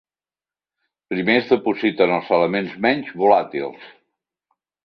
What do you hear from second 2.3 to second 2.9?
elements